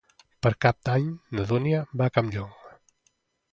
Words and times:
Per 0.45 0.51
Cap 0.65 0.79
d'Any 0.89 1.05
na 1.39 1.45
Dúnia 1.53 1.83
va 2.01 2.11
a 2.13 2.17
Campllong. 2.17 2.59